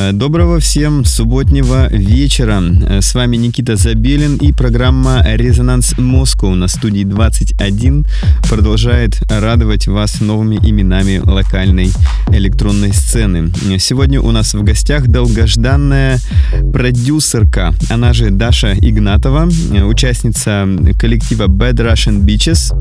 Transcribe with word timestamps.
Э, 0.00 0.12
доброго 0.12 0.60
всем 0.60 1.04
субботнего 1.04 1.88
вечера. 1.88 2.62
Э, 2.62 3.00
с 3.02 3.14
вами 3.14 3.36
Никита 3.36 3.76
Забелин 3.76 4.36
и 4.36 4.52
программа 4.52 5.22
«Резонанс 5.26 5.98
Москва» 5.98 6.54
на 6.54 6.68
студии 6.68 7.04
21 7.04 8.06
продолжает 8.48 9.20
радовать 9.30 9.88
вас 9.88 10.20
новыми 10.20 10.56
именами 10.56 11.18
локальной 11.18 11.90
электронной 12.32 12.94
сцены. 12.94 13.52
Сегодня 13.78 14.20
у 14.20 14.30
нас 14.30 14.54
в 14.54 14.62
гостях 14.62 15.06
долгожданная 15.06 16.18
продюсерка, 16.72 17.74
она 17.90 18.12
же 18.12 18.30
Даша 18.30 18.74
Игнатова, 18.74 19.50
э, 19.72 19.82
участница 19.82 20.66
коллектива 20.98 21.46
Bad 21.46 21.74
Russian 21.74 22.24
Beaches, 22.24 22.72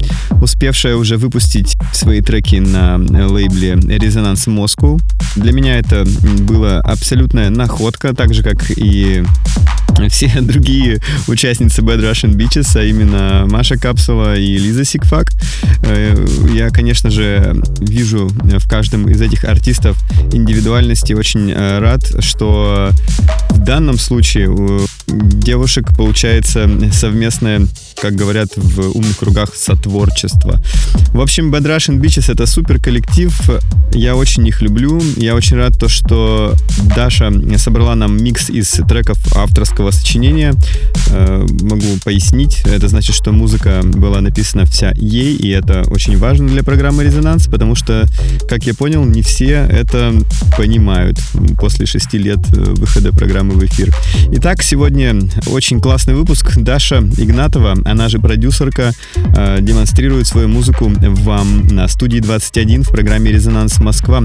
успевшая 0.41 0.95
уже 0.95 1.17
выпустить 1.17 1.75
свои 1.91 2.21
треки 2.21 2.57
на 2.57 2.97
лейбле 2.97 3.73
«Резонанс 3.73 4.47
Москва». 4.47 4.97
Для 5.35 5.51
меня 5.51 5.77
это 5.77 6.05
было 6.39 6.79
абсолютно 6.79 7.08
абсолютная 7.09 7.49
находка, 7.49 8.13
так 8.13 8.35
же, 8.35 8.43
как 8.43 8.69
и 8.69 9.23
все 10.09 10.29
другие 10.41 11.01
участницы 11.27 11.81
Bad 11.81 12.01
Russian 12.01 12.35
Beaches, 12.35 12.79
а 12.79 12.83
именно 12.83 13.47
Маша 13.49 13.77
Капсула 13.77 14.35
и 14.35 14.59
Лиза 14.59 14.85
Сикфак. 14.85 15.31
Э, 15.81 16.27
я, 16.53 16.69
конечно 16.69 17.09
же, 17.09 17.59
вижу 17.79 18.27
в 18.27 18.69
каждом 18.69 19.09
из 19.09 19.19
этих 19.19 19.43
артистов 19.43 19.97
индивидуальности. 20.31 21.13
Очень 21.13 21.49
э, 21.49 21.79
рад, 21.79 22.03
что 22.19 22.91
в 23.49 23.57
данном 23.57 23.97
случае 23.97 24.49
девушек 25.09 25.95
получается 25.95 26.69
совместное 26.91 27.67
как 28.01 28.15
говорят 28.15 28.49
в 28.55 28.95
умных 28.95 29.17
кругах, 29.17 29.53
сотворчество. 29.55 30.61
В 31.13 31.21
общем, 31.21 31.53
Bad 31.53 31.63
Russian 31.63 31.99
Beaches— 31.99 32.31
это 32.33 32.45
супер 32.45 32.79
коллектив. 32.79 33.33
Я 33.91 34.15
очень 34.15 34.47
их 34.47 34.61
люблю. 34.61 35.01
Я 35.17 35.35
очень 35.35 35.57
рад 35.57 35.77
то, 35.77 35.89
что 35.89 36.53
Даша 36.95 37.31
собрала 37.57 37.95
нам 37.95 38.21
микс 38.21 38.49
из 38.49 38.69
треков 38.87 39.17
авторского 39.35 39.91
сочинения. 39.91 40.53
Э, 41.11 41.45
могу 41.61 41.97
пояснить. 42.03 42.61
Это 42.65 42.87
значит, 42.87 43.15
что 43.15 43.31
музыка 43.31 43.81
была 43.83 44.21
написана 44.21 44.65
вся 44.65 44.91
ей, 44.95 45.35
и 45.35 45.49
это 45.49 45.83
очень 45.87 46.17
важно 46.17 46.47
для 46.47 46.63
программы 46.63 47.03
«Резонанс», 47.03 47.47
потому 47.47 47.75
что, 47.75 48.07
как 48.47 48.65
я 48.65 48.73
понял, 48.73 49.03
не 49.03 49.21
все 49.21 49.67
это 49.69 50.13
понимают 50.57 51.17
после 51.59 51.85
шести 51.85 52.17
лет 52.17 52.39
э, 52.53 52.59
выхода 52.59 53.11
программы 53.11 53.55
в 53.55 53.65
эфир. 53.65 53.93
Итак, 54.33 54.63
сегодня 54.63 54.98
очень 55.47 55.79
классный 55.79 56.13
выпуск. 56.13 56.57
Даша 56.57 56.97
Игнатова, 56.97 57.75
она 57.85 58.09
же 58.09 58.19
продюсерка, 58.19 58.91
э, 59.15 59.59
демонстрирует 59.61 60.27
свою 60.27 60.47
музыку 60.47 60.91
вам 60.99 61.67
на 61.67 61.87
студии 61.87 62.19
21 62.19 62.83
в 62.83 62.91
программе 62.91 63.31
«Резонанс 63.31 63.79
Москва». 63.79 64.21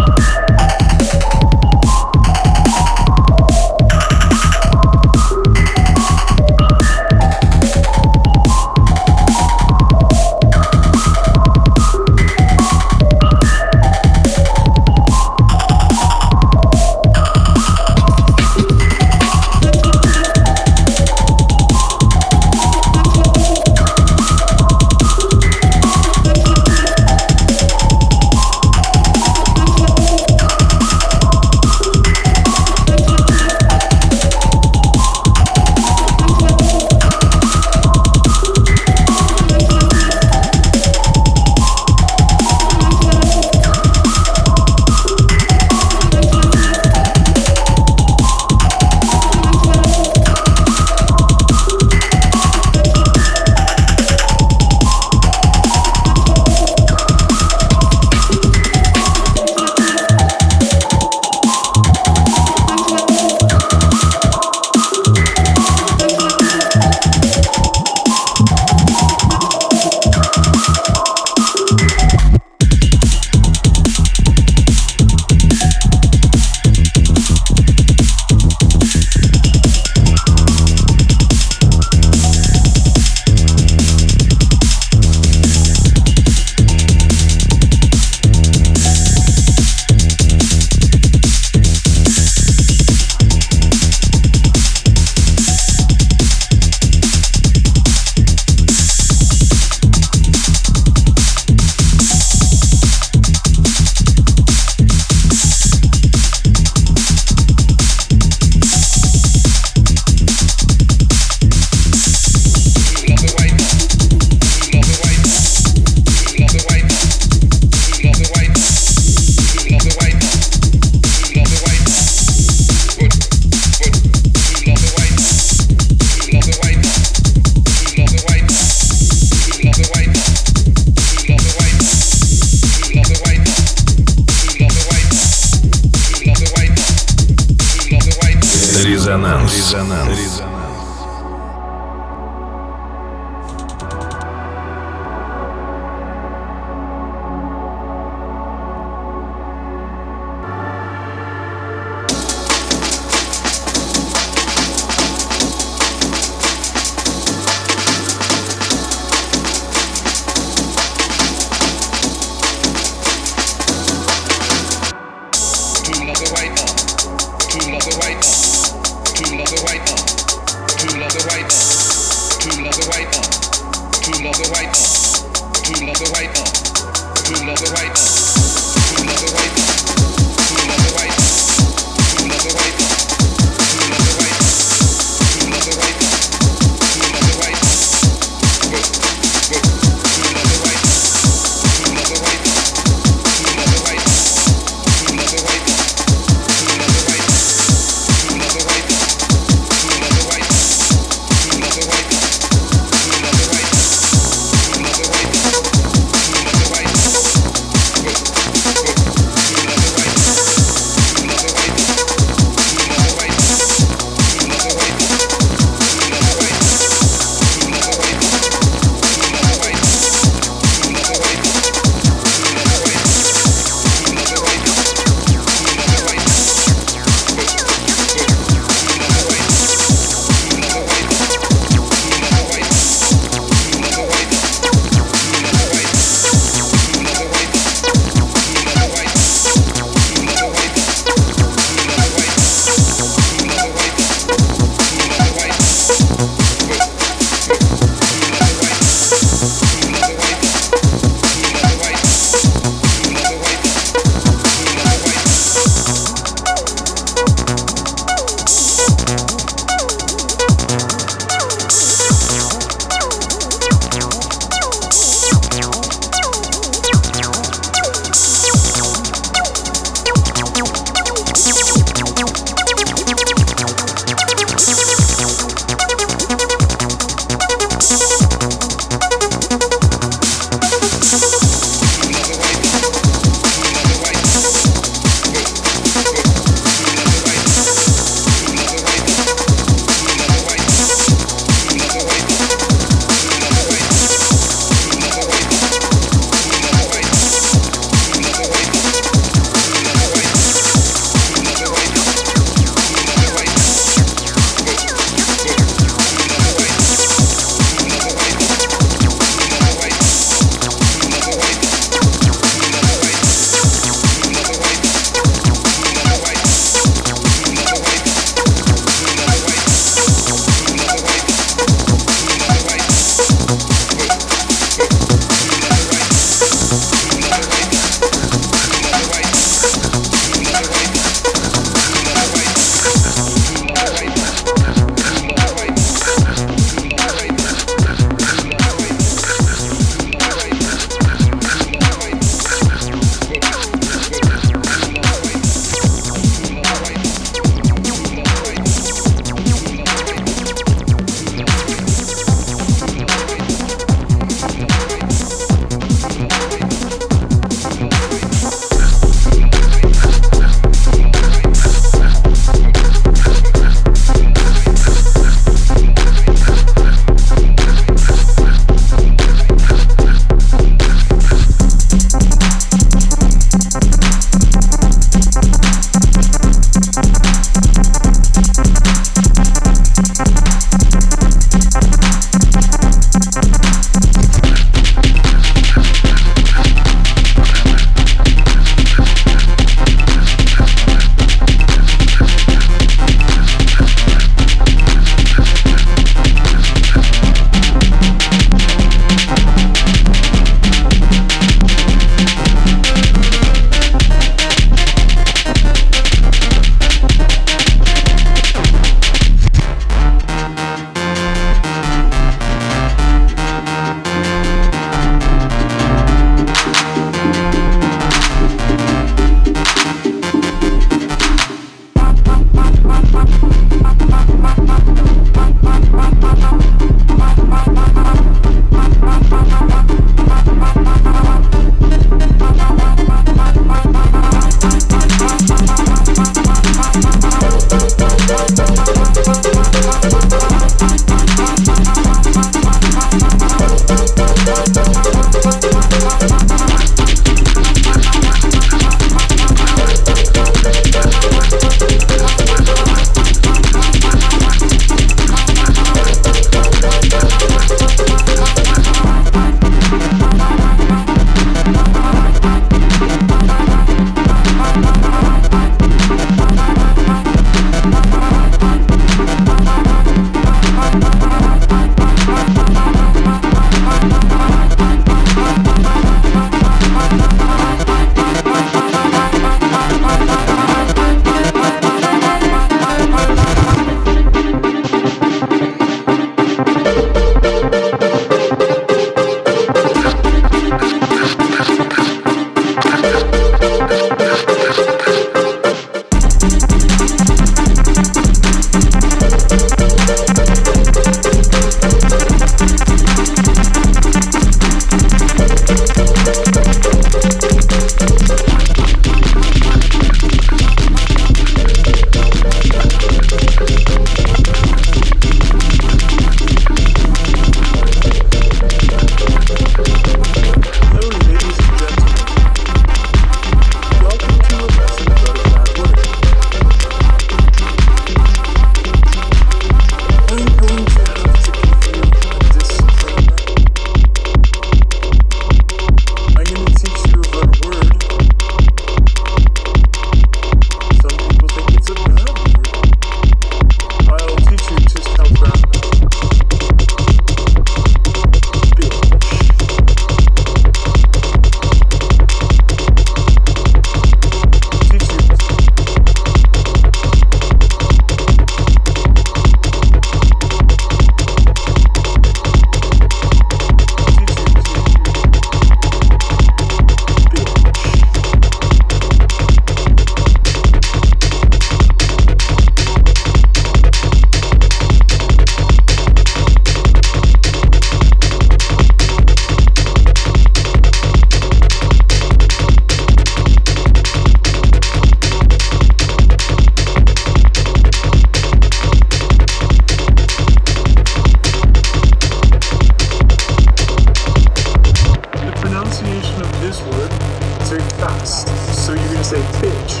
So 598.72 598.94
you're 598.94 599.04
gonna 599.04 599.24
say 599.24 599.40
bitch. 599.60 600.00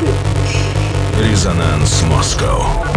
Bitch. 0.00 1.20
Resonance 1.20 2.02
Moscow. 2.04 2.95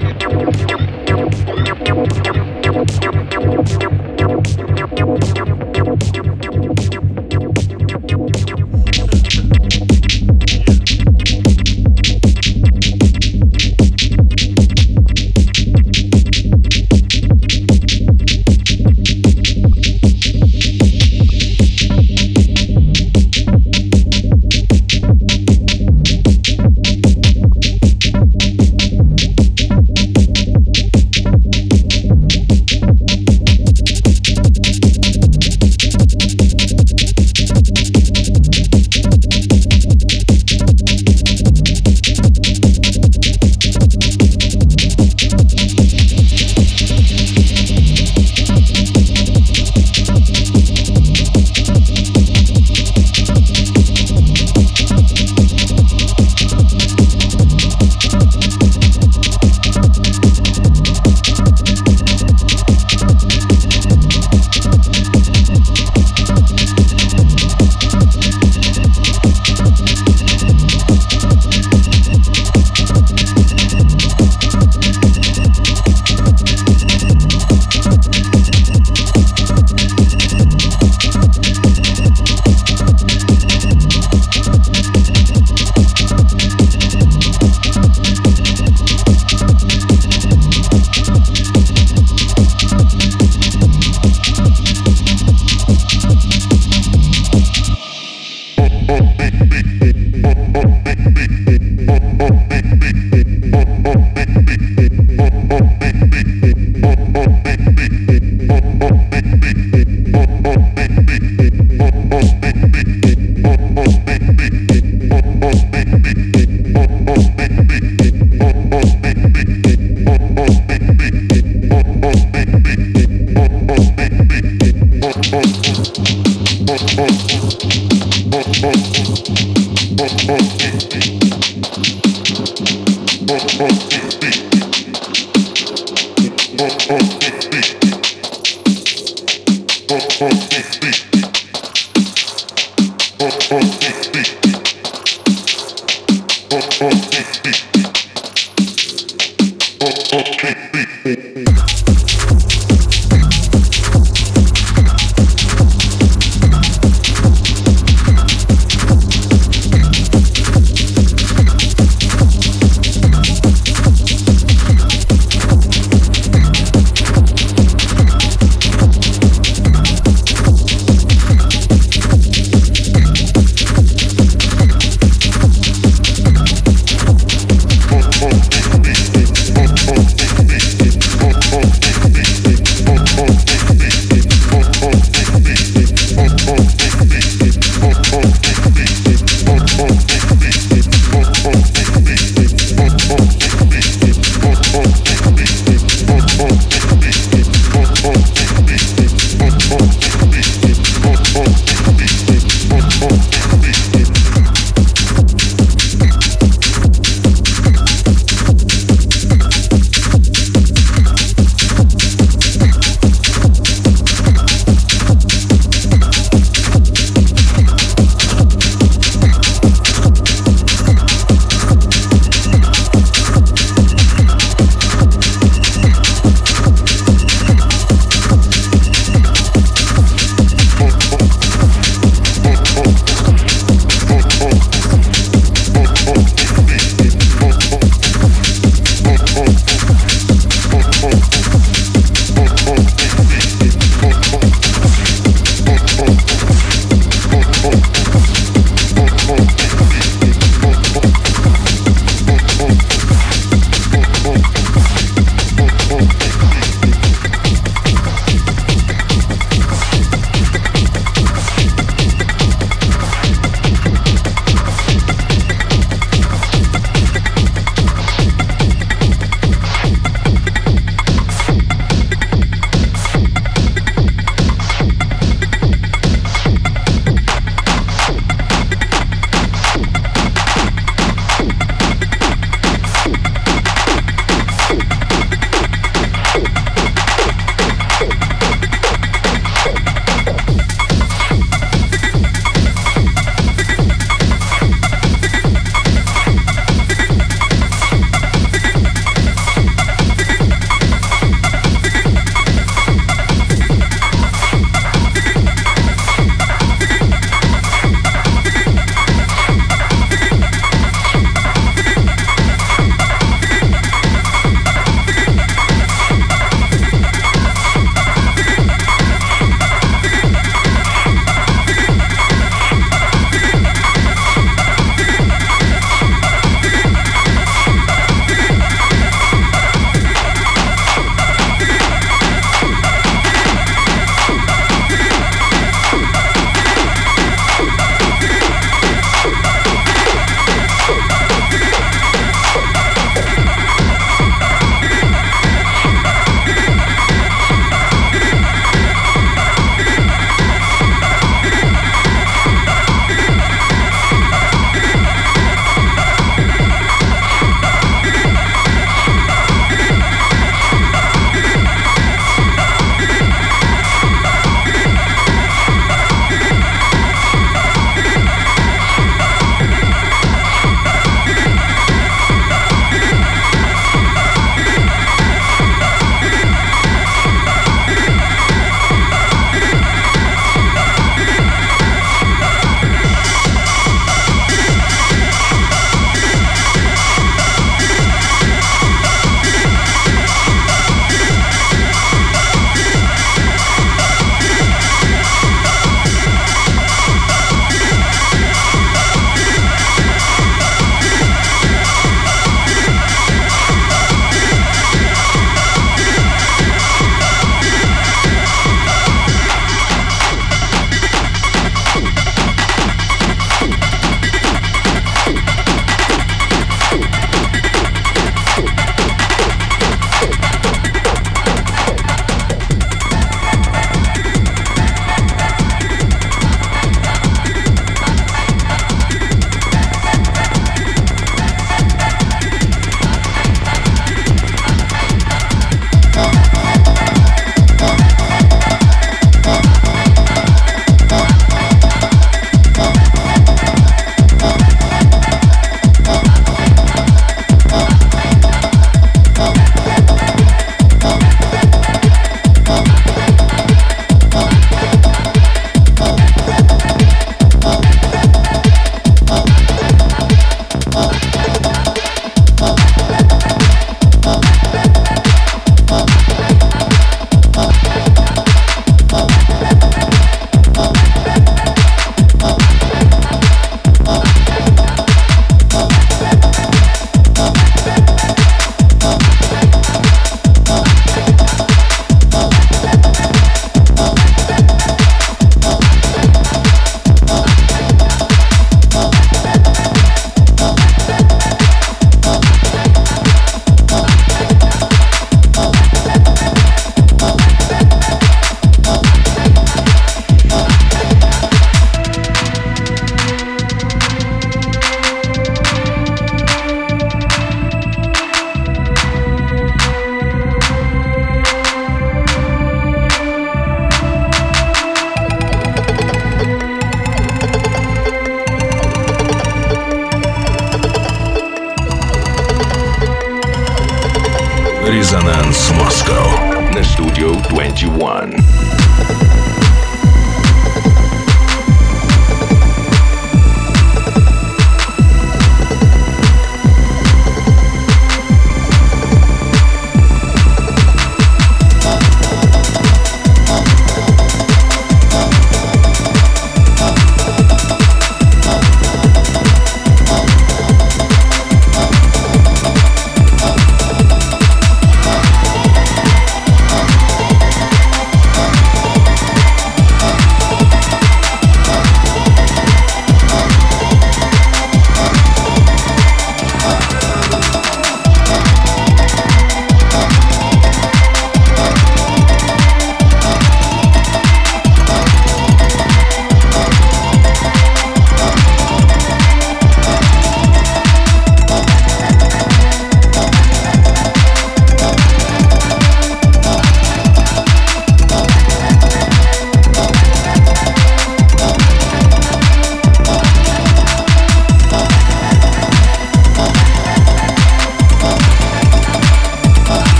Thank 0.00 0.22
you. 3.04 3.17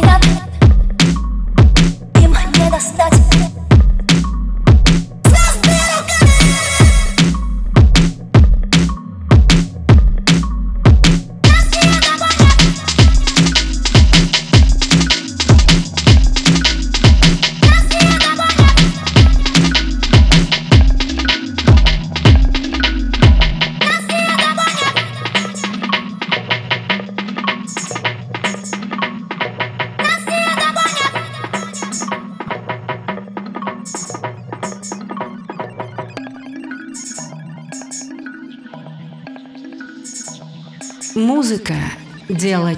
меня 0.00 0.20
Им 2.20 2.32
не 2.32 2.70
достать 2.70 3.35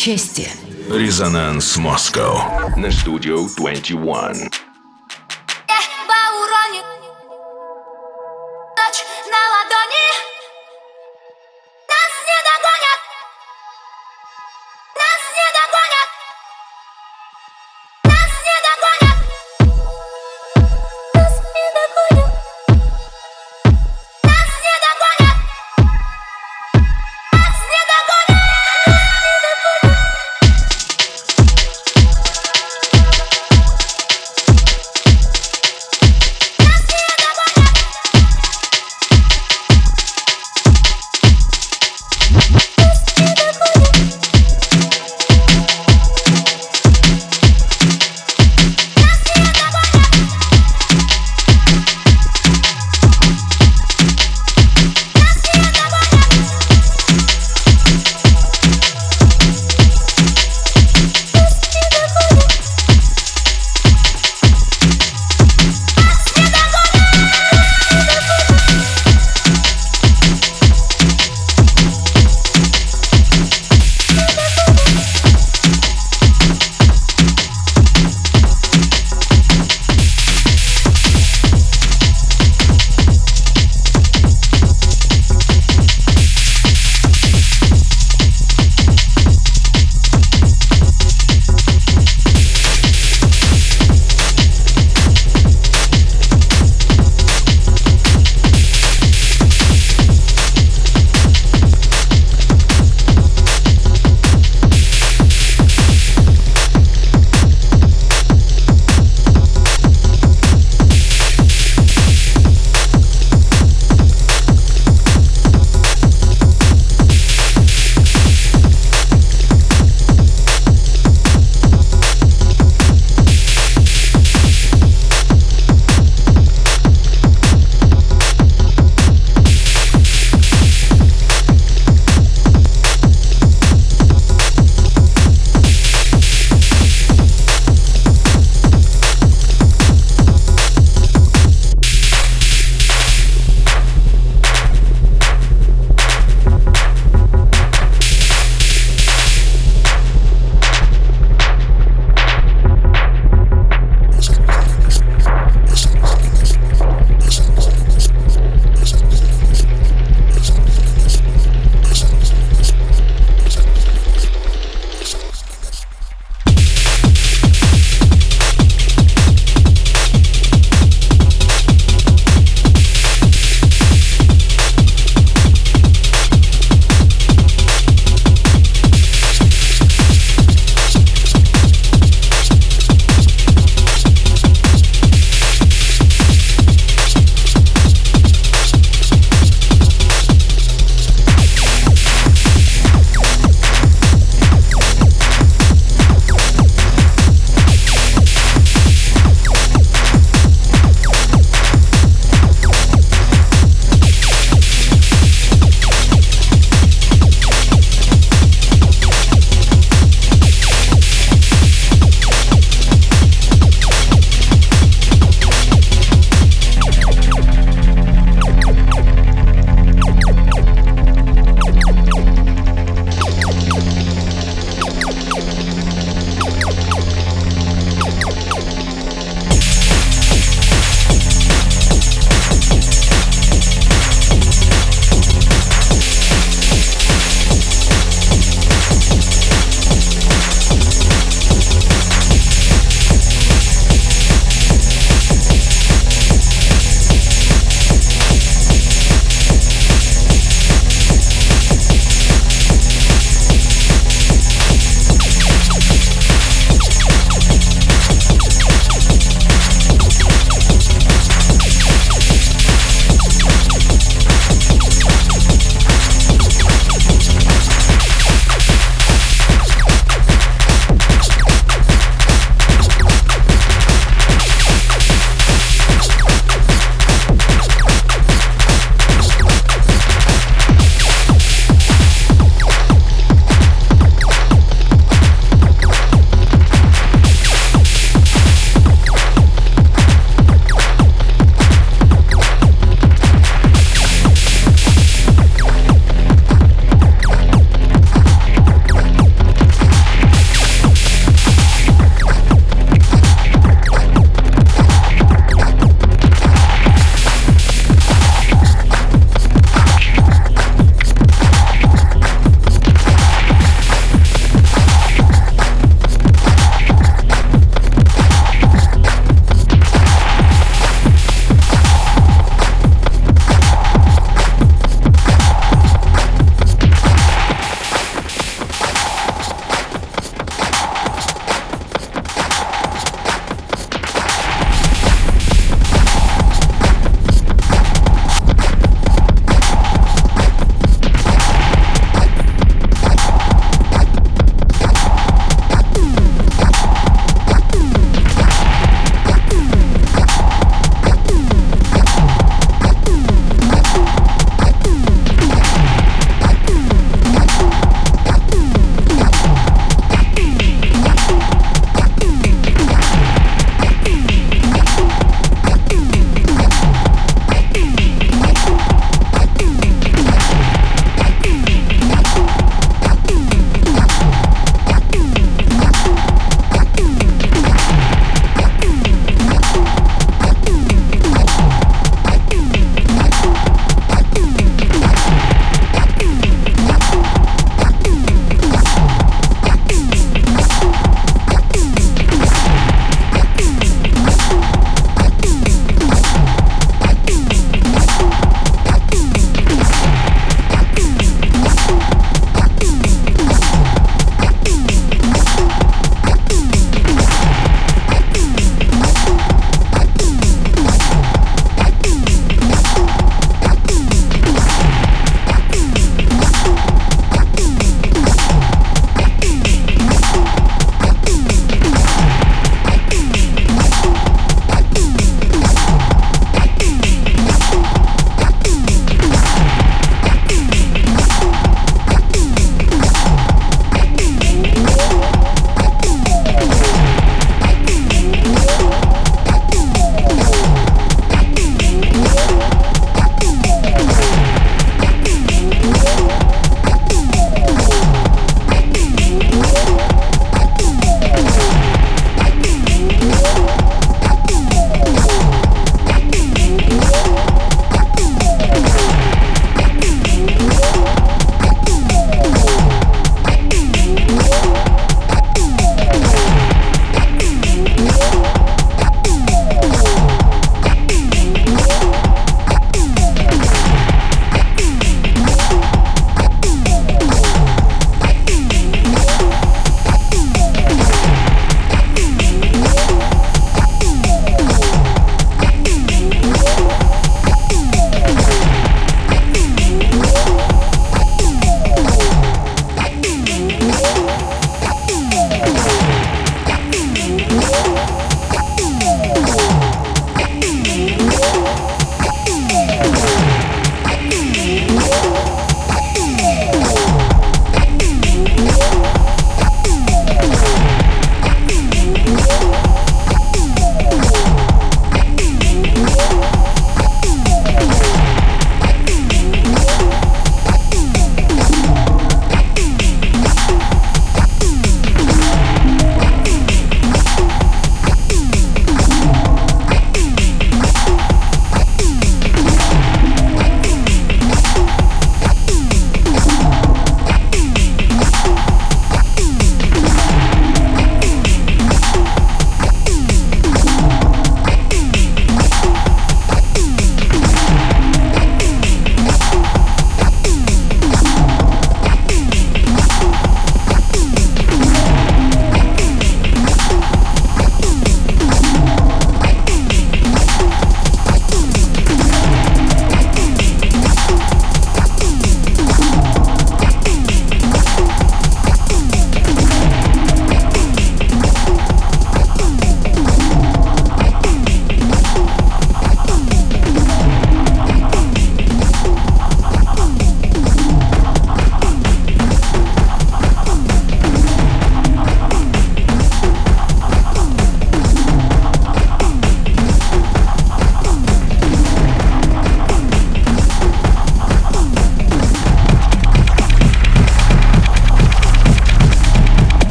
части. 0.00 0.48
Резонанс 0.90 1.76
Москва 1.76 2.72
на 2.74 2.90
студию 2.90 3.46
21. 3.54 4.49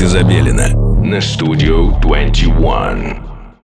Никиты 0.00 0.06
Забелина 0.06 0.68
на 1.04 1.20
студию 1.20 1.94
21. 2.00 2.89